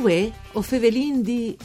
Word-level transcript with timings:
Uè, 0.00 0.30
o 0.52 0.62
fevelin 0.62 1.22
di... 1.22 1.56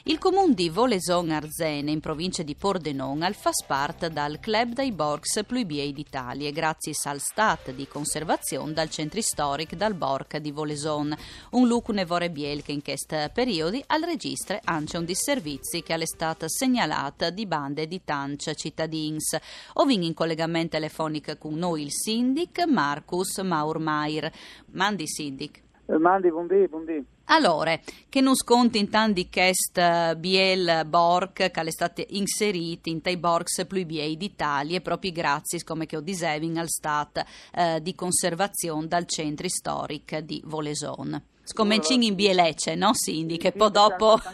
Il 0.05 0.17
comune 0.17 0.53
di 0.53 0.67
Voleson 0.67 1.29
Arzene, 1.29 1.89
in 1.89 2.01
provincia 2.01 2.43
di 2.43 2.55
Pordenone, 2.55 3.31
fa 3.31 3.51
parte 3.65 4.09
dal 4.09 4.37
Club 4.41 4.73
dei 4.73 4.91
Borgs 4.91 5.45
Pluibiei 5.47 5.93
d'Italia, 5.93 6.51
grazie 6.51 6.91
al 7.05 7.21
stat 7.21 7.71
di 7.71 7.87
conservazione 7.87 8.73
dal 8.73 8.89
centro 8.89 9.21
storico 9.21 9.77
dal 9.77 9.93
Borg 9.93 10.39
di 10.39 10.51
Voleson. 10.51 11.15
Un 11.51 11.67
luco 11.69 11.93
nevore 11.93 12.29
biel 12.29 12.63
che 12.63 12.73
in 12.73 12.83
questo 12.83 13.15
periodo 13.33 13.81
al 13.87 14.01
registre 14.01 14.59
anche 14.65 14.97
un 14.97 15.05
disservizi 15.05 15.81
che 15.83 15.95
è 15.95 16.05
stato 16.05 16.49
segnalato 16.49 17.29
di 17.29 17.45
bande 17.45 17.87
di 17.87 18.01
Tanch 18.03 18.53
cittadins. 18.55 19.37
Ovin 19.75 20.03
in 20.03 20.13
collegamento 20.13 20.71
telefonico 20.71 21.37
con 21.37 21.53
noi 21.53 21.83
il 21.83 21.93
sindic 21.93 22.65
Marcus 22.67 23.37
Maurmair. 23.37 24.29
Mandi 24.71 25.07
sindic. 25.07 25.61
Eh, 25.85 25.97
mandi, 25.97 26.29
buondì, 26.29 26.67
buondì. 26.67 27.05
Allora, 27.25 27.77
che 28.09 28.21
non 28.21 28.35
sconti 28.35 28.79
in 28.79 28.89
tanti 28.89 29.29
chest 29.29 29.77
uh, 29.77 30.17
Biel 30.17 30.85
Borg 30.85 31.33
che 31.33 31.49
è 31.49 31.71
state 31.71 32.05
inseriti 32.09 32.89
in 32.89 33.01
tai 33.01 33.17
Borgs 33.17 33.65
Pluibiei 33.65 34.17
d'Italia 34.17 34.81
proprio 34.81 35.11
grazie, 35.11 35.63
come 35.63 35.85
che 35.85 35.95
ho 35.95 36.01
diseving 36.01 36.57
al 36.57 36.67
stat 36.67 37.23
uh, 37.55 37.79
di 37.79 37.95
conservazione 37.95 38.87
dal 38.87 39.05
centro 39.05 39.47
storico 39.47 40.19
di 40.19 40.41
Voleson. 40.45 41.21
Scommencin 41.43 42.03
in 42.03 42.15
Bielecce, 42.15 42.75
no 42.75 42.93
Cindy? 42.93 43.37
Che 43.37 43.51
poi 43.51 43.71
dopo... 43.71 44.17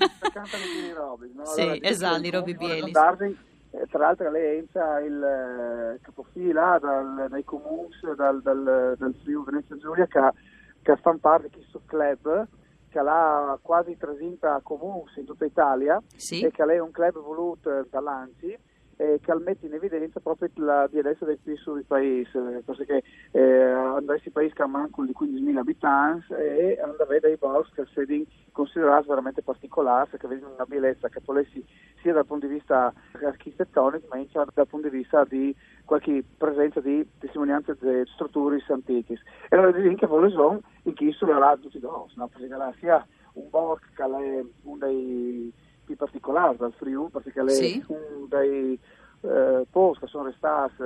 Sì, 1.43 1.79
esatto, 1.81 2.25
i 2.25 2.29
Robi 2.29 2.55
Bieli. 2.55 2.91
Eh, 3.71 3.85
tra 3.89 3.99
l'altro 3.99 4.31
lei 4.31 4.59
entra 4.59 4.99
il 4.99 5.21
eh, 5.21 5.99
capofila 6.01 6.79
dal, 6.81 7.27
dai 7.29 7.43
comuni 7.43 7.89
dal, 8.15 8.41
dal, 8.41 8.95
dal 8.97 9.15
Friuli 9.21 9.45
Venezia 9.45 9.77
Giulia 9.77 10.07
che, 10.07 10.19
di 11.43 11.49
questo 11.49 11.81
club 11.85 12.47
che 12.89 12.99
ha 12.99 13.57
quasi 13.61 13.95
300 13.97 14.61
comuni 14.63 15.11
in 15.17 15.25
tutta 15.25 15.45
Italia 15.45 16.01
sì. 16.15 16.41
e 16.41 16.51
che 16.51 16.63
è 16.63 16.79
un 16.79 16.91
club 16.91 17.19
voluto 17.21 17.85
dall'ANCI 17.89 18.57
e 19.01 19.21
che 19.21 19.33
mette 19.35 19.65
in 19.65 19.73
evidenza 19.73 20.19
proprio 20.19 20.49
la 20.55 20.85
diretta 20.91 21.23
del 21.23 21.39
PIL 21.41 21.57
del 21.65 21.85
paese, 21.87 22.61
perché 22.65 23.01
eh, 23.31 23.41
andrà 23.41 24.19
in 24.21 24.31
paese 24.33 24.53
che 24.53 24.65
manco 24.65 25.05
di 25.05 25.15
15.000 25.17 25.55
abitanti 25.55 26.33
e 26.33 26.77
andrà 26.83 27.05
a 27.05 27.07
vedere 27.07 27.33
i 27.33 27.37
boschi 27.37 27.75
che 27.75 27.85
sono 27.93 28.23
considerati 28.51 29.07
veramente 29.07 29.41
particolari, 29.41 30.17
che 30.17 30.27
vedono 30.27 30.53
una 30.55 30.65
bellezza 30.65 31.07
che 31.07 31.21
polessi 31.21 31.65
sia 32.01 32.11
dal 32.11 32.25
punto 32.25 32.45
di 32.45 32.55
vista 32.55 32.91
architettonico 33.23 34.07
ma 34.09 34.17
anche 34.17 34.43
dal 34.53 34.67
punto 34.67 34.89
di 34.89 34.97
vista 34.97 35.23
di 35.23 35.55
qualche 35.85 36.21
presenza 36.37 36.81
di 36.81 37.07
testimonianze 37.19 37.77
di 37.79 38.03
strutture 38.13 38.61
antiche. 38.67 39.13
E 39.47 39.55
allora 39.55 39.71
dicono 39.71 39.95
che 39.95 40.07
Voleson 40.07 40.59
in 40.83 40.93
chi 40.93 41.09
sulla 41.13 41.57
tutti 41.57 41.77
i 41.77 41.79
dos, 41.79 42.13
no? 42.17 42.27
perché 42.27 42.49
sia 42.79 43.07
un 43.35 43.49
bosco 43.49 43.85
che 43.95 44.03
è 44.03 44.43
uno 44.63 44.77
dei 44.77 45.53
più 45.89 45.95
particolari 45.95 46.57
dal 46.57 46.73
Friuli, 46.73 47.09
perché 47.09 47.41
è 47.41 47.49
sì. 47.49 47.83
uno 47.87 48.27
dei 48.27 48.79
eh, 49.21 49.65
posti 49.69 50.05
che 50.05 50.07
sono 50.07 50.25
restati 50.25 50.83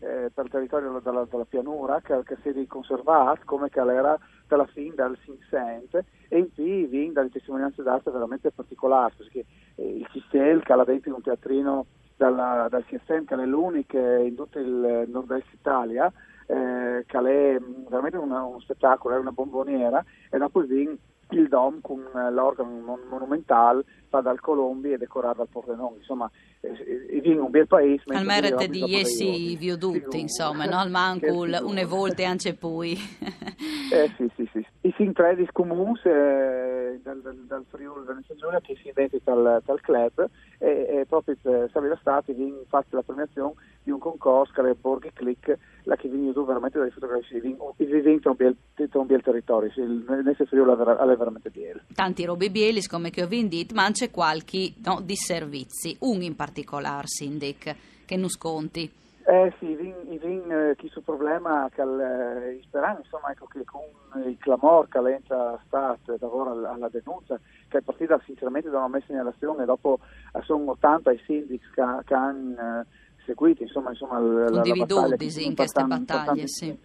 eh, 0.00 0.30
per 0.34 0.44
il 0.44 0.50
territorio 0.50 1.00
della, 1.02 1.24
della 1.30 1.44
pianura, 1.44 2.00
che, 2.00 2.20
che 2.24 2.36
si 2.42 2.48
è 2.48 2.66
conservato 2.66 3.42
come 3.44 3.68
che 3.68 3.80
era 3.80 4.18
dalla 4.48 4.66
fine 4.66 4.94
del 4.96 5.16
Sinsent 5.24 6.04
e 6.28 6.38
in 6.38 6.52
più 6.52 6.88
viene 6.88 7.12
dalle 7.12 7.30
testimonianze 7.30 7.84
d'arte 7.84 8.10
veramente 8.10 8.50
particolari, 8.50 9.14
perché 9.16 9.44
eh, 9.76 9.96
il 9.98 10.08
Cistel 10.10 10.62
che 10.64 10.72
ha 10.72 10.84
dentro 10.84 11.14
un 11.14 11.22
teatrino 11.22 11.86
dalla, 12.16 12.66
dal 12.68 12.84
CSM, 12.84 13.24
che 13.24 13.34
è 13.34 13.46
l'unico 13.46 13.96
in 13.96 14.34
tutto 14.34 14.58
il 14.58 15.04
nord-est 15.06 15.52
Italia, 15.52 16.12
eh, 16.46 17.04
che 17.06 17.18
è 17.18 17.58
veramente 17.88 18.16
una, 18.16 18.42
uno 18.42 18.58
spettacolo, 18.58 19.14
è 19.14 19.18
una 19.18 19.30
bomboniera, 19.30 20.04
e 20.30 20.36
dopo 20.36 20.60
viene 20.62 20.98
il 21.32 21.48
DOM 21.48 21.80
con 21.80 22.02
l'organo 22.30 22.70
mon- 22.70 23.06
monumentale 23.08 23.84
fa 24.08 24.20
dal 24.20 24.40
Colombi 24.40 24.92
e 24.92 24.98
decorato 24.98 25.38
dal 25.38 25.48
Pordenone, 25.48 25.96
insomma, 25.96 26.30
eh, 26.60 27.20
viene 27.20 27.40
un 27.40 27.50
bel 27.50 27.66
paese. 27.66 28.02
Al 28.08 28.24
merito 28.24 28.66
di 28.66 28.94
essi 28.94 29.56
viadotti, 29.56 30.20
insomma, 30.20 30.64
no? 30.64 30.78
al 30.78 30.90
Mancul, 30.92 31.58
une 31.62 31.84
volte 31.84 32.24
anche 32.24 32.54
poi. 32.54 32.92
eh 33.92 34.12
sì, 34.16 34.30
sì, 34.36 34.48
sì. 34.52 34.66
I 34.82 34.92
fin 34.92 35.12
tre 35.12 35.34
di 35.34 35.48
comuni 35.52 35.98
eh, 36.04 37.00
dal, 37.02 37.20
dal, 37.20 37.36
dal 37.46 37.64
Friuli 37.68 38.04
Venezia 38.06 38.34
Giulia 38.34 38.60
che 38.60 38.76
si 38.82 38.88
identificano 38.88 39.42
dal, 39.42 39.62
dal 39.64 39.80
club 39.80 40.28
e, 40.58 40.86
e 40.88 41.06
proprio 41.08 41.36
eh, 41.42 41.68
Stati 42.00 42.32
viene 42.32 42.64
fatta 42.68 42.96
la 42.96 43.02
premiazione 43.02 43.54
di 43.82 43.90
un 43.90 43.98
concorso 43.98 44.52
che 44.52 44.70
è 44.70 44.74
Borghi 44.74 45.10
Click, 45.12 45.58
la 45.84 45.96
che 45.96 46.08
viene 46.08 46.32
veramente 46.32 46.78
dalle 46.78 46.90
fotografie, 46.90 47.40
viene 47.40 47.56
un 47.58 48.34
bel, 48.36 48.56
un 48.92 49.06
bel 49.06 49.22
territorio, 49.22 49.70
Venezia 49.74 50.44
Friuli 50.46 50.72
è 50.72 51.16
veramente 51.16 51.50
biel. 51.50 51.82
Tanti 51.94 52.24
robe 52.24 52.50
bielis 52.50 52.88
come 52.88 53.10
che 53.10 53.22
ho 53.22 53.26
detto, 53.26 53.74
ma 53.74 53.90
c'è 53.90 54.10
qualche 54.10 54.74
no, 54.84 55.00
di 55.02 55.16
servizi, 55.16 55.96
un 56.00 56.22
in 56.22 56.36
particolare, 56.36 57.06
Sindic, 57.06 57.76
che 58.04 58.16
non 58.16 58.28
sconti. 58.28 59.00
Eh 59.24 59.54
sì, 59.60 59.76
vin, 59.76 59.94
vin 60.20 60.50
eh, 60.50 60.74
chi 60.76 60.88
su 60.88 61.00
problema 61.00 61.68
che 61.72 61.82
eh, 61.82 62.60
sperano 62.64 62.98
insomma 62.98 63.30
ecco 63.30 63.46
che 63.46 63.64
con 63.64 63.80
il 64.26 64.36
clamor 64.36 64.88
che 64.88 65.00
l'entra 65.00 65.60
Stato 65.64 66.16
lavora 66.18 66.50
alla, 66.50 66.72
alla 66.72 66.88
denuncia 66.88 67.38
che 67.68 67.78
è 67.78 67.82
partita 67.82 68.20
sinceramente 68.24 68.68
da 68.68 68.78
una 68.78 68.88
messa 68.88 69.12
in 69.12 69.18
relazione 69.18 69.64
dopo 69.64 70.00
eh, 70.32 70.42
sono 70.42 70.72
80 70.72 71.12
i 71.12 71.22
sindici 71.24 71.64
che, 71.72 71.82
che 72.04 72.14
hanno 72.14 72.80
eh, 72.80 72.84
seguito 73.24 73.62
insomma, 73.62 73.90
insomma 73.90 74.18
la, 74.18 74.48
la 74.48 74.62
battaglia 74.62 75.16
che 75.16 75.40
in 75.40 75.54
queste 75.54 75.84
battaglie 75.84 76.46
sì. 76.46 76.78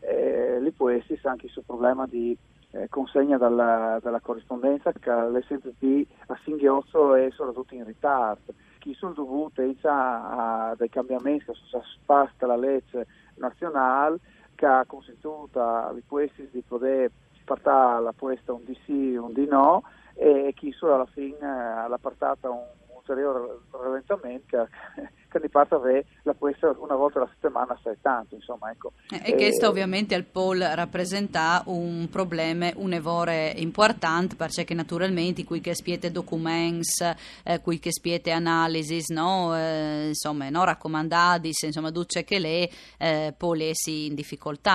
eh, 0.00 0.60
lì 0.60 0.70
può 0.72 0.90
esserci 0.90 1.26
anche 1.26 1.46
il 1.46 1.62
problema 1.64 2.06
di 2.06 2.36
eh, 2.72 2.88
consegna 2.88 3.38
dalla, 3.38 3.98
dalla, 4.02 4.20
corrispondenza 4.20 4.92
che 4.92 5.10
l'STP 5.10 6.06
a 6.26 6.38
singhiozzo 6.44 7.14
è 7.14 7.30
soprattutto 7.30 7.74
in 7.74 7.84
ritardo 7.84 8.54
chi 8.78 8.94
sono 8.94 9.14
dovute 9.14 9.74
a, 9.82 10.68
a 10.70 10.74
dei 10.76 10.88
cambiamenti 10.88 11.46
che 11.46 11.52
sono 11.54 11.82
spasta 11.94 12.46
la 12.46 12.56
legge 12.56 13.06
nazionale 13.36 14.18
che 14.54 14.66
ha 14.66 14.84
consentito 14.86 15.48
ai 15.52 16.02
questi 16.06 16.48
di 16.52 16.62
poter 16.66 17.10
partare 17.44 18.02
la 18.02 18.14
questa 18.16 18.52
un 18.52 18.64
di 18.64 18.78
sì 18.84 19.14
un 19.14 19.32
di 19.32 19.46
no 19.46 19.82
e 20.14 20.52
chi 20.54 20.72
solo 20.72 20.94
alla 20.94 21.06
fine 21.06 21.46
ha 21.46 21.98
portato 22.00 22.50
un 22.50 22.85
ulteriore 23.06 23.58
rallentamento 23.70 24.68
che, 25.28 25.40
di 25.40 25.48
parte 25.48 25.74
avere 25.74 26.06
la 26.22 26.34
questa 26.34 26.74
una 26.78 26.96
volta 26.96 27.18
alla 27.18 27.28
settimana 27.32 27.78
sai 27.82 27.96
tanto 28.00 28.34
insomma 28.34 28.70
ecco. 28.70 28.92
E, 29.22 29.34
questo 29.34 29.68
ovviamente 29.68 30.14
al 30.14 30.24
Pol 30.24 30.58
rappresenta 30.58 31.62
un 31.66 32.08
problema 32.10 32.70
un 32.76 32.92
evore 32.92 33.52
importante 33.56 34.34
perché 34.34 34.74
naturalmente 34.74 35.44
qui 35.44 35.60
che 35.60 35.74
spiete 35.74 36.10
documents 36.10 37.00
eh, 37.44 37.60
qui 37.60 37.78
che 37.78 37.92
spiete 37.92 38.30
analisi 38.30 39.12
no? 39.12 39.56
Eh, 39.56 40.08
insomma 40.08 40.48
no 40.48 40.64
raccomandati 40.64 41.50
insomma 41.62 41.90
duce 41.90 42.24
che 42.24 42.38
lei 42.38 42.68
eh, 42.98 43.34
polesi 43.36 44.06
in 44.06 44.14
difficoltà. 44.14 44.74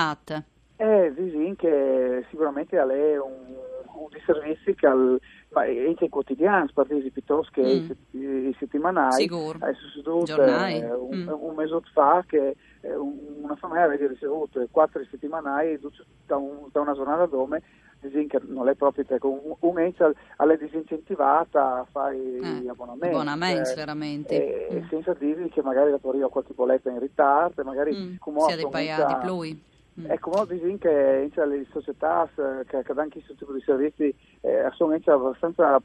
Eh, 0.78 1.14
sì, 1.16 1.54
che 1.58 2.26
sicuramente 2.30 2.78
a 2.78 2.86
lei 2.86 3.16
un, 3.16 3.56
un 3.86 4.08
di 4.10 4.22
servizi 4.26 4.74
che 4.74 4.88
al 4.88 5.20
ma 5.52 5.64
anche 5.64 6.10
quotidiani, 6.10 6.70
partiti 6.74 7.12
piuttosto 7.12 7.52
che 7.54 7.62
mm. 7.62 8.48
i, 8.48 8.56
settimanali. 8.58 9.22
Sicuro. 9.22 9.60
È 9.60 9.74
succeduto 9.74 10.42
eh, 10.42 10.94
un, 10.94 11.18
mm. 11.18 11.30
un 11.30 11.56
mese 11.56 11.80
fa 11.94 12.24
che 12.26 12.56
eh, 12.82 12.96
una 12.96 13.56
famiglia 13.56 13.84
aveva 13.84 14.08
ricevuto 14.08 14.66
quattro 14.72 15.04
settimanali 15.10 15.80
da, 16.26 16.38
un, 16.38 16.70
da 16.72 16.82
una 16.82 16.94
giornata 16.94 17.26
dove 17.26 17.62
che 18.02 18.42
non 18.48 18.68
è 18.68 18.74
proprio 18.74 19.04
perché 19.06 19.28
un, 19.28 19.56
un 19.60 19.80
ente 19.80 20.04
è 20.04 20.58
disincentivata 20.58 21.80
a 21.80 21.88
fare 21.92 22.18
eh, 22.18 22.70
abbonamenti. 22.70 23.16
Abbonamenti, 23.16 23.72
eh, 23.72 23.76
veramente. 23.76 24.68
mm. 24.74 24.88
Senza 24.90 25.14
dirgli 25.14 25.50
che 25.50 25.62
magari 25.62 25.92
dopo 25.92 26.10
arriva 26.10 26.30
qualche 26.30 26.54
bolletta 26.54 26.90
in 26.90 27.00
ritardo, 27.00 27.64
magari 27.64 27.96
mm. 27.96 28.16
come 28.18 28.40
sia 28.42 28.56
di 28.56 28.68
pagare 28.68 29.06
di 29.06 29.20
più. 29.22 29.70
Mm. 30.00 30.10
Ecco, 30.10 30.32
mo 30.32 30.46
dicono 30.46 30.78
che 30.78 31.30
le 31.46 31.66
società 31.72 32.30
che, 32.34 32.84
che 32.84 32.94
danno 32.94 33.10
questo 33.10 33.36
tipo 33.36 33.52
di 33.52 33.62
servizi 33.62 34.16
eh, 34.42 34.70
sono 34.74 34.98
abbastanza 35.06 35.82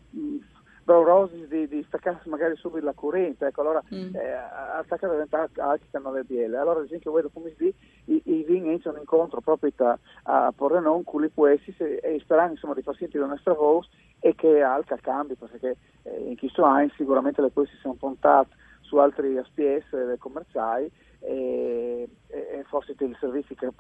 braurosi 0.87 1.49
di, 1.49 1.67
di 1.67 1.85
staccarsi 1.88 2.29
magari 2.29 2.55
subito 2.55 2.85
la 2.85 2.93
corrente, 2.93 3.47
ecco, 3.47 3.62
allora 3.62 3.82
mm. 3.93 4.14
eh, 4.14 4.32
attaccare 4.79 5.14
diventare 5.14 5.50
altri 5.56 5.88
le 5.91 6.23
biele. 6.23 6.56
Allora, 6.56 6.79
ad 6.79 6.85
esempio, 6.85 7.11
vedo 7.11 7.29
come 7.32 7.50
si 7.50 7.64
dice, 7.64 7.76
i, 8.05 8.44
vini 8.44 8.69
iniziano 8.69 8.97
un 8.97 9.03
incontro 9.03 9.41
proprio 9.41 9.73
a, 9.79 9.99
a 10.23 10.53
porre 10.55 10.81
non 10.81 11.03
con 11.03 11.25
i 11.25 11.31
questi 11.35 11.75
e 11.76 12.20
sperando 12.23 12.53
insomma 12.53 12.75
di 12.75 12.82
far 12.82 12.94
sentire 12.94 13.25
la 13.25 13.31
nostra 13.31 13.55
voce 13.55 13.91
e 14.20 14.37
che 14.37 14.62
alca 14.62 14.97
cambi, 15.03 15.35
perché 15.35 15.76
eh, 16.05 16.29
in 16.29 16.37
questo 16.38 16.62
anno 16.62 16.88
sicuramente 16.97 17.43
le 17.43 17.50
questi 17.53 17.76
sono 17.79 17.94
puntate 17.94 18.55
su 18.82 18.97
altri 18.99 19.37
SPS 19.43 20.17
commerciali 20.19 20.88
e, 21.21 22.09
e, 22.29 22.65
forse 22.69 22.95
i 22.99 23.17
servizi 23.19 23.55
che 23.55 23.71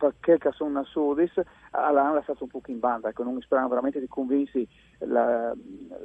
perché 0.00 0.38
sono 0.52 0.78
a 0.78 0.84
Sudis 0.84 1.32
l'hanno 1.72 2.14
lasciato 2.14 2.44
un 2.44 2.50
po' 2.50 2.62
in 2.66 2.78
banda, 2.78 3.10
ecco, 3.10 3.22
non 3.22 3.34
mi 3.34 3.42
sperano 3.42 3.68
veramente 3.68 4.00
di 4.00 4.08
convinci 4.08 4.66
la, 5.00 5.54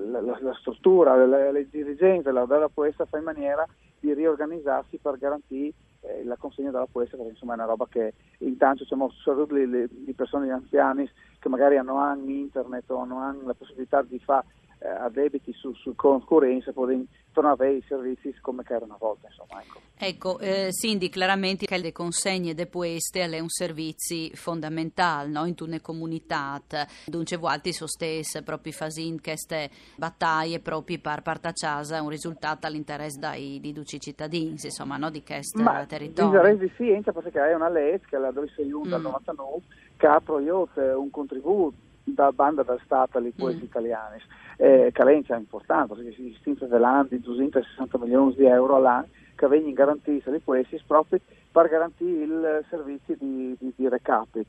la, 0.09 0.21
la, 0.21 0.37
la 0.41 0.53
struttura, 0.55 1.15
le, 1.25 1.67
dirigenze, 1.69 2.31
la 2.31 2.45
della 2.45 2.67
Poesta 2.67 3.05
fa 3.05 3.17
in 3.17 3.23
maniera 3.23 3.65
di 3.99 4.13
riorganizzarsi 4.13 4.97
per 4.97 5.17
garantire 5.17 5.73
eh, 6.01 6.23
la 6.25 6.35
consegna 6.35 6.71
della 6.71 6.87
Poesta, 6.91 7.15
perché 7.15 7.31
insomma 7.31 7.53
è 7.53 7.55
una 7.55 7.65
roba 7.65 7.87
che 7.89 8.13
intanto 8.39 8.83
diciamo, 8.83 9.09
soprattutto 9.11 9.55
di 9.55 10.13
persone 10.13 10.51
anziane 10.51 11.09
che 11.39 11.49
magari 11.49 11.77
hanno 11.77 11.95
anche 11.95 12.29
internet 12.29 12.89
o 12.91 12.97
hanno 12.97 13.41
la 13.45 13.53
possibilità 13.53 14.01
di 14.01 14.19
fare 14.19 14.45
eh, 14.85 14.87
a 14.87 15.09
debiti 15.09 15.51
su, 15.53 15.73
su 15.73 15.95
concorrenza, 15.95 16.71
poter 16.71 17.03
tornare 17.31 17.55
a 17.55 17.63
avere 17.63 17.77
i 17.77 17.83
servizi 17.87 18.33
come 18.39 18.63
erano 18.65 18.85
una 18.85 18.97
volta. 18.99 19.27
Insomma, 19.27 19.61
ecco, 19.61 19.79
ecco 19.97 20.39
eh, 20.39 20.71
Cindy, 20.71 21.09
chiaramente 21.09 21.65
che 21.65 21.77
le 21.77 21.91
consegne 21.91 22.53
depueste 22.53 23.23
è 23.23 23.39
un 23.39 23.49
servizio 23.49 24.29
fondamentale 24.35 25.29
no? 25.29 25.45
in 25.45 25.55
tutte 25.55 25.71
le 25.71 25.81
comunità. 25.81 26.61
Dunque, 27.05 27.37
Vualti 27.37 27.73
sostesse 27.73 28.43
proprio 28.43 28.71
fasin 28.71 29.19
queste 29.21 29.69
battaglie 29.97 30.59
proprio 30.59 30.99
per 30.99 31.21
partacciasa 31.21 32.01
un 32.01 32.09
risultato 32.09 32.67
all'interesse 32.67 33.19
dei, 33.19 33.59
di 33.59 33.73
tutti 33.73 33.95
i 33.95 33.99
cittadini, 33.99 34.51
insomma, 34.51 34.97
no? 34.97 35.09
di 35.09 35.23
questo 35.23 35.61
territorio. 35.87 36.41
Ma 36.41 36.53
di 36.53 36.71
scienza 36.75 37.11
perché 37.11 37.39
è 37.39 37.53
una 37.53 37.69
legge 37.69 38.05
che 38.07 38.15
è 38.15 38.19
la 38.19 38.31
261 38.31 38.85
mm. 38.85 38.89
del 38.89 39.01
99 39.01 39.61
che 39.97 40.07
ha 40.07 40.19
prodotto 40.19 40.79
un 40.99 41.09
contributo 41.09 41.73
da 42.03 42.31
banda 42.31 42.61
da 42.63 42.77
Stato 42.83 43.17
alle 43.17 43.31
poesi 43.35 43.61
mm. 43.61 43.63
italiane 43.63 44.21
eh, 44.57 44.89
carenza 44.93 45.35
importante, 45.35 45.95
perché 45.95 46.13
si 46.13 46.23
distingue 46.23 46.67
dall'anno 46.67 47.07
260 47.09 47.97
milioni 47.97 48.35
di 48.35 48.45
euro 48.45 48.75
all'anno 48.75 49.07
che 49.35 49.47
vengono 49.47 49.73
garantiti 49.73 50.27
alle 50.29 50.39
poesi 50.39 50.81
proprio 50.85 51.19
per 51.51 51.67
garantire 51.67 52.23
il 52.23 52.65
servizio 52.69 53.15
di, 53.17 53.55
di, 53.59 53.73
di 53.75 53.89
recapito. 53.89 54.47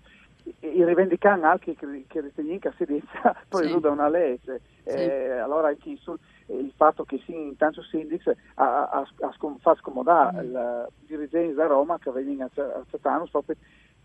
I 0.61 0.85
rivendicano 0.85 1.47
anche 1.47 1.75
che, 1.75 2.05
che 2.07 2.33
si 2.35 2.45
dice 2.45 2.71
poi 3.49 3.69
sì. 3.69 3.81
da 3.81 3.91
una 3.91 4.09
legge. 4.09 4.61
Sì. 4.85 4.91
Eh, 4.91 5.39
allora 5.39 5.69
anche 5.69 5.97
sul, 5.97 6.17
il 6.47 6.73
fatto 6.77 7.05
che 7.05 7.21
si 7.25 7.33
intanto 7.33 7.83
Sindix 7.83 8.31
a, 8.55 8.89
a, 8.89 9.09
a, 9.21 9.33
scom- 9.37 9.61
fa 9.61 9.75
scomodare 9.75 10.43
mm. 10.43 10.53
la 10.53 10.89
dirigenza 11.01 11.55
da 11.55 11.67
Roma 11.67 11.99
che 11.99 12.13
vengono 12.13 12.49
a 12.55 12.85
Cetanus 12.89 13.31
proprio 13.31 13.57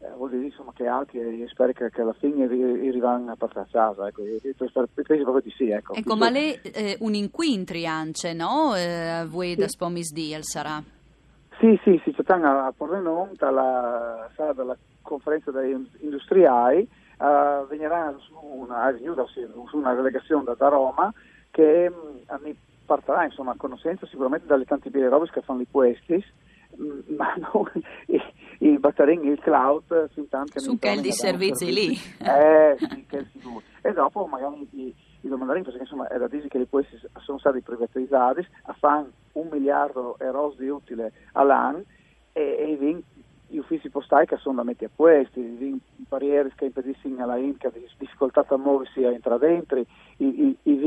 eh, 0.02 0.10
vuol 0.16 0.32
dire 0.32 0.46
insomma, 0.46 0.72
che 0.74 0.88
altri 0.88 1.46
spero 1.48 1.72
che, 1.74 1.90
che 1.92 2.02
alla 2.02 2.14
fine 2.14 2.46
arrivano 2.46 3.32
a 3.32 3.36
partire 3.36 3.62
a 3.62 3.68
casa 3.70 4.08
ecco, 4.08 4.24
penso 4.42 4.82
proprio 5.04 5.42
di 5.42 5.54
sì 5.56 5.70
ecco, 5.70 5.94
ecco 5.94 6.16
ma 6.16 6.30
lei 6.30 6.60
eh, 6.62 6.98
un 7.02 7.14
inquintri 7.14 7.86
anche 7.86 8.34
no? 8.34 8.76
Eh, 8.76 9.26
voi 9.28 9.52
sì. 9.52 9.56
da 9.58 9.68
Spomis 9.68 10.12
Deal 10.12 10.44
sarà? 10.44 10.82
sì 11.60 11.80
sì 11.84 12.02
sì 12.04 12.12
c'è 12.14 12.24
a 12.34 12.74
Pordenone 12.76 13.34
dalla 13.36 14.28
sala 14.36 14.54
della 14.54 14.78
conferenza 15.04 15.52
degli 15.52 15.76
industriali 16.00 16.88
uh, 17.20 17.68
venirà 17.68 18.12
su 18.20 18.36
una, 18.42 18.92
su 19.70 19.78
una 19.78 19.94
delegazione 19.94 20.52
da, 20.58 20.68
Roma 20.68 21.14
che 21.52 21.92
um, 21.94 22.40
mi 22.44 22.56
partirà 22.86 23.26
insomma 23.26 23.52
a 23.52 23.56
conoscenza 23.58 24.08
sicuramente 24.08 24.48
dalle 24.48 24.66
tante 24.66 24.90
belle 24.90 25.10
robe 25.10 25.30
che 25.30 25.42
fanno 25.42 25.62
i 25.62 25.68
questi 25.70 26.24
ma 27.16 27.34
non 27.36 27.70
il 28.60 28.80
batterini, 28.80 29.28
il 29.28 29.40
cloud, 29.40 30.10
fin 30.14 30.28
tanto 30.30 30.60
Su 30.60 30.78
che 30.78 31.00
di 31.02 31.12
servizi 31.12 31.72
lì. 31.72 31.92
Eh, 32.20 32.76
sì, 32.78 33.06
che 33.08 33.26
sicuro. 33.32 33.62
E 33.82 33.92
dopo 33.94 34.26
magari 34.26 34.68
i, 34.72 34.96
i 35.22 35.28
domandarini, 35.28 35.66
perché 35.66 35.80
insomma 35.82 36.08
è 36.08 36.18
da 36.18 36.28
dire 36.28 36.48
che 36.48 36.68
questi 36.70 37.00
sono 37.20 37.40
stati 37.40 37.62
privatizzati, 37.62 38.46
a 38.64 38.74
fare 38.74 39.10
un 39.34 39.48
miliardo 39.52 40.16
di 40.20 40.26
euro 40.26 40.54
di 40.58 40.68
utile 40.68 41.12
all'anno 41.34 41.84
e, 42.34 42.42
e 42.42 43.04
gli 43.48 43.58
uffici 43.58 43.90
postali 43.90 44.26
che 44.26 44.38
sono 44.38 44.58
da 44.58 44.64
mettere 44.64 44.86
a 44.86 44.96
questi, 44.96 45.40
i 45.40 45.82
barriere 46.08 46.52
che 46.56 46.66
impediscono 46.66 47.24
alla 47.24 47.38
INCA 47.38 47.70
di 47.70 47.86
difficoltà 47.98 48.46
a 48.48 48.58
muoversi 48.58 49.04
a 49.04 49.12
entrare 49.12 49.40
dentro, 49.40 49.80
i, 49.80 49.86
i, 50.18 50.58
i 50.64 50.78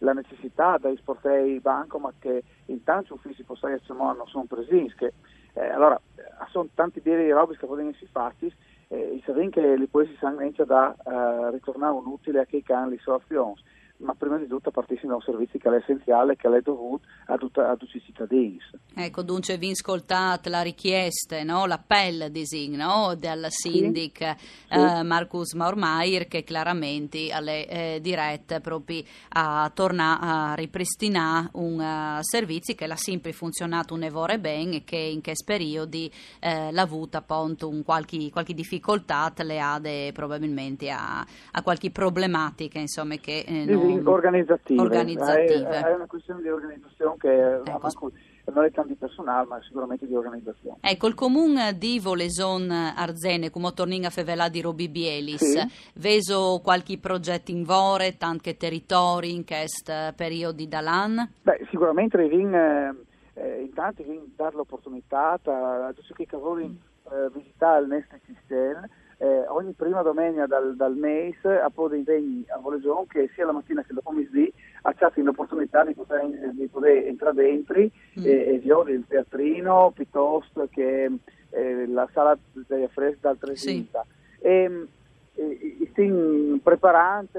la 0.00 0.12
necessità 0.12 0.78
da 0.78 0.90
esportare 0.90 1.48
i 1.48 1.60
bancomat 1.60 2.14
che 2.18 2.42
in 2.66 2.82
tanti 2.84 3.12
uffici 3.12 3.42
postali 3.42 3.80
non 3.88 4.22
sono 4.26 4.44
presenti, 4.44 4.94
che 4.94 5.12
eh, 5.54 5.68
allora, 5.68 6.00
sono 6.50 6.68
tanti 6.74 7.00
beni 7.00 7.30
robe 7.30 7.56
che 7.56 7.66
possono 7.66 7.88
essere 7.88 8.08
fatti 8.10 8.52
eh, 8.88 8.96
e 8.96 9.22
sapete 9.24 9.50
che 9.50 9.76
le 9.76 9.88
poesi 9.88 10.16
sanno 10.18 10.40
da 10.64 10.94
uh, 11.04 11.50
ritornare 11.52 11.92
un 11.94 12.06
utile 12.06 12.40
a 12.40 12.44
chi 12.44 12.64
ha 12.68 12.86
le 12.86 12.98
sue 12.98 13.14
ma 14.00 14.14
prima 14.14 14.38
di 14.38 14.46
tutto 14.46 14.70
partissimo 14.70 15.10
da 15.10 15.16
un 15.16 15.22
servizio 15.22 15.58
che 15.58 15.68
è 15.68 15.74
essenziale, 15.74 16.36
che 16.36 16.48
è 16.48 16.60
dovuto 16.60 17.06
a, 17.26 17.36
tutta, 17.36 17.70
a, 17.70 17.76
tutti 17.76 17.96
i 17.96 18.02
cittadini. 18.02 18.58
Ecco, 18.94 19.22
dunque 19.22 19.56
vi 19.56 19.70
ascoltate 19.70 20.48
la 20.48 20.62
richiesta, 20.62 21.42
no? 21.42 21.66
l'appello 21.66 22.28
di 22.28 22.44
no? 22.76 23.14
del 23.16 23.46
sindic 23.48 24.18
sì, 24.18 24.46
eh, 24.70 24.88
sì. 24.96 25.02
Marcus 25.04 25.52
Maurmaier 25.54 26.26
che 26.26 26.42
chiaramente 26.42 27.28
è 27.28 27.66
eh, 27.68 27.98
dirette 28.00 28.60
proprio 28.60 29.02
a 29.30 29.70
tornare 29.72 30.18
a 30.20 30.54
ripristinare 30.54 31.50
un 31.52 31.78
uh, 31.78 32.22
servizio 32.22 32.74
che 32.74 32.86
l'ha 32.86 32.96
sempre 32.96 33.32
funzionato 33.32 33.94
un 33.94 34.02
evore 34.02 34.38
bene 34.38 34.76
e 34.76 34.84
che 34.84 34.96
in 34.96 35.20
che 35.20 35.34
periodi 35.44 36.10
eh, 36.40 36.72
l'ha 36.72 36.82
avuto 36.82 37.16
appunto 37.16 37.68
un 37.68 37.82
qualche, 37.82 38.30
qualche 38.30 38.54
difficoltà 38.54 39.32
le 39.42 39.60
ha 39.60 39.80
probabilmente 40.12 40.90
a, 40.90 41.24
a, 41.52 41.62
qualche 41.62 41.90
problematica 41.90 42.78
insomma 42.78 43.16
che 43.16 43.44
eh, 43.46 43.64
non 43.64 43.89
organizzative. 44.04 44.80
organizzative. 44.80 45.68
È, 45.68 45.84
è, 45.84 45.94
una 45.94 46.06
questione 46.06 46.42
di 46.42 46.48
organizzazione 46.48 47.14
che 47.18 47.54
ecco. 47.54 48.12
non 48.52 48.64
è 48.64 48.70
tanto 48.70 48.88
di 48.88 48.94
personale, 48.94 49.46
ma 49.46 49.60
sicuramente 49.62 50.06
di 50.06 50.14
organizzazione. 50.14 50.78
Ecco, 50.80 51.06
il 51.06 51.14
comune 51.14 51.76
di 51.76 52.00
Voleson 52.00 52.70
Arzene, 52.70 53.50
come 53.50 53.72
tornin 53.72 54.06
a 54.06 54.10
Fevelà 54.10 54.48
di 54.48 54.60
Robi 54.60 54.88
Bielis, 54.88 55.42
sì. 55.42 55.90
veso 55.94 56.60
qualche 56.62 56.98
progetto 56.98 57.50
in 57.50 57.64
vore, 57.64 58.16
tanti 58.16 58.56
territori 58.56 59.34
in 59.34 59.44
questo 59.44 59.92
periodo 60.16 60.64
dall'anno? 60.66 61.28
Beh, 61.42 61.66
sicuramente 61.70 62.16
Rivin, 62.16 62.54
eh, 62.54 62.94
eh, 63.34 63.62
intanto 63.62 64.02
Rivin 64.02 64.32
dare 64.36 64.56
l'opportunità 64.56 65.38
a 65.42 65.92
tutti 65.94 66.22
i 66.22 66.26
che 66.26 66.36
vogliono 66.36 66.74
eh, 67.10 67.30
visitare 67.32 67.82
il 67.82 67.88
nostro 67.88 68.18
sistema 68.26 68.88
eh, 69.22 69.44
ogni 69.48 69.72
prima 69.72 70.00
domenica 70.00 70.46
dal, 70.46 70.74
dal 70.76 70.96
mese 70.96 71.60
a 71.60 71.68
Pode 71.68 71.98
Impegni 71.98 72.42
a 72.48 72.58
Volegion 72.58 73.06
che 73.06 73.28
sia 73.34 73.44
la 73.44 73.52
mattina 73.52 73.82
che 73.82 73.92
dopo 73.92 74.12
mezzì 74.12 74.50
accatti 74.82 75.20
l'opportunità 75.20 75.84
di 75.84 75.92
poter, 75.92 76.26
di 76.54 76.66
poter 76.68 77.06
entrare 77.06 77.34
dentro 77.34 77.78
mm. 77.78 78.24
e, 78.24 78.54
e 78.54 78.58
violi 78.58 78.94
il 78.94 79.04
teatrino 79.06 79.92
piuttosto 79.94 80.66
che 80.70 81.10
eh, 81.50 81.86
la 81.86 82.08
sala 82.14 82.38
degli 82.66 82.82
affreschi 82.82 83.20
dal 83.20 83.36
Tresinta. 83.38 84.06
Sì. 84.38 84.46
E, 84.46 84.88
e, 85.34 85.88
stiamo 85.90 86.58
preparando 86.62 87.38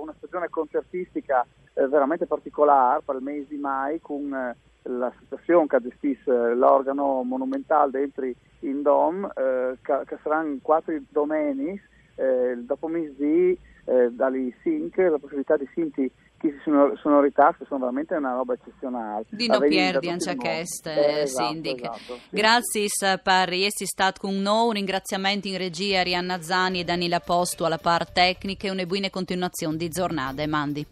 una 0.00 0.14
stagione 0.16 0.48
concertistica 0.48 1.46
eh, 1.74 1.86
veramente 1.88 2.26
particolare 2.26 3.02
per 3.04 3.16
il 3.16 3.22
mese 3.22 3.46
di 3.48 3.56
mai 3.56 4.00
con 4.00 4.32
eh, 4.32 4.56
l'associazione 4.82 5.66
che 5.66 5.80
gestisce 5.80 6.54
l'organo 6.54 7.22
monumentale 7.22 7.90
dentro 7.90 8.26
in 8.60 8.82
Dom, 8.82 9.24
eh, 9.24 9.76
che, 9.82 10.02
che, 10.06 10.18
saranno 10.22 10.58
quattro 10.62 10.94
domenici, 11.08 11.82
eh, 12.16 12.56
dopo 12.58 12.88
mesi 12.88 13.58
eh, 13.84 14.10
dalle 14.10 14.54
sync, 14.62 14.96
la 14.98 15.18
possibilità 15.18 15.56
di 15.56 15.68
senti 15.74 16.10
che 16.40 16.58
sono, 16.64 16.96
sonorità 16.96 17.54
che 17.56 17.66
sono 17.66 17.80
veramente 17.80 18.14
una 18.14 18.32
roba 18.32 18.54
eccezionale. 18.54 19.26
Di 19.28 19.46
non 19.46 19.58
perdi 19.58 20.08
anche 20.08 20.48
eh, 20.48 20.60
esatto, 20.60 21.26
Sindic. 21.26 21.80
Esatto, 21.80 22.14
sì. 22.14 22.20
Grazie 22.30 22.86
per 23.22 23.52
essere 23.52 23.86
stato 23.86 24.20
con 24.20 24.34
noi, 24.36 24.68
un 24.68 24.72
ringraziamento 24.72 25.48
in 25.48 25.58
regia 25.58 26.00
a 26.00 26.02
Rianna 26.02 26.40
Zani 26.40 26.80
e 26.80 26.84
Daniela 26.84 27.20
Posto 27.20 27.66
alla 27.66 27.78
parte 27.78 28.12
tecnica 28.14 28.66
e 28.66 28.70
una 28.70 28.86
buona 28.86 29.10
continuazione 29.10 29.76
di 29.76 29.88
giornata. 29.90 30.46
Mandi. 30.46 30.86